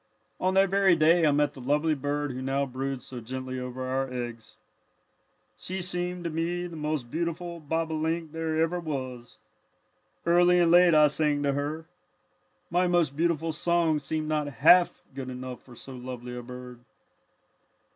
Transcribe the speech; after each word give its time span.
"On 0.39 0.55
that 0.55 0.69
very 0.69 0.95
day 0.95 1.27
I 1.27 1.31
met 1.31 1.53
the 1.53 1.61
lovely 1.61 1.93
bird 1.93 2.31
who 2.31 2.41
now 2.41 2.65
broods 2.65 3.05
so 3.05 3.19
gently 3.21 3.59
over 3.59 3.83
our 3.85 4.11
eggs. 4.11 4.57
"She 5.59 5.79
seemed 5.79 6.23
to 6.23 6.31
me 6.31 6.65
the 6.65 6.75
most 6.75 7.11
beautiful 7.11 7.59
bobolink 7.59 8.31
that 8.31 8.39
ever 8.41 8.79
was. 8.79 9.37
Early 10.25 10.57
and 10.57 10.71
late 10.71 10.95
I 10.95 11.05
sang 11.05 11.43
to 11.43 11.53
her. 11.53 11.85
My 12.71 12.87
most 12.87 13.15
beautiful 13.15 13.51
songs 13.51 14.03
seemed 14.03 14.27
not 14.27 14.47
half 14.47 15.03
good 15.13 15.29
enough 15.29 15.61
for 15.61 15.75
so 15.75 15.93
lovely 15.95 16.35
a 16.35 16.41
bird. 16.41 16.79